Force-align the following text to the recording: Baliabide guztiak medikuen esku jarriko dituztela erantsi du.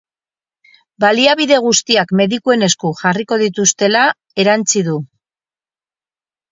Baliabide 1.03 1.59
guztiak 1.67 2.13
medikuen 2.21 2.69
esku 2.69 2.93
jarriko 3.03 3.41
dituztela 3.45 4.03
erantsi 4.47 4.87
du. 4.91 5.01